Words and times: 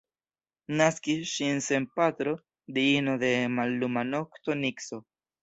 Naskis 0.77 1.27
ŝin 1.33 1.61
sen 1.65 1.85
patro 1.99 2.33
diino 2.79 3.15
de 3.25 3.31
malluma 3.59 4.07
nokto 4.09 4.59
Nikso. 4.65 5.03